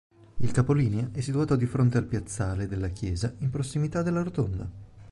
[0.37, 4.67] Il capolinea è situato di fronte al piazzale della chiesa in prossimità della rotonda.